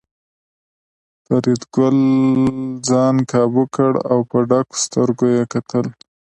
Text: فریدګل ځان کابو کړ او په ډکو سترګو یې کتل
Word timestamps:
فریدګل 1.25 1.97
ځان 2.87 3.15
کابو 3.31 3.63
کړ 3.75 3.91
او 4.11 4.19
په 4.29 4.37
ډکو 4.49 4.75
سترګو 4.83 5.25
یې 5.35 5.43
کتل 5.53 5.85